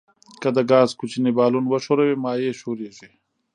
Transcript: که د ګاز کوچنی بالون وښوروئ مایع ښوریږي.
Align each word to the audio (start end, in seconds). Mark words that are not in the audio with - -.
که 0.41 0.49
د 0.55 0.59
ګاز 0.71 0.89
کوچنی 0.99 1.31
بالون 1.37 1.65
وښوروئ 1.67 2.13
مایع 2.23 2.53
ښوریږي. 2.59 3.09